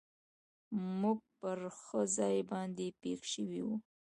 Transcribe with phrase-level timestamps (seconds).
[1.01, 3.67] موږ پر ښه ځای باندې پېښ شوي و.